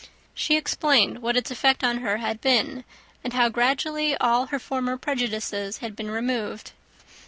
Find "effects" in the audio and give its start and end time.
1.51-1.83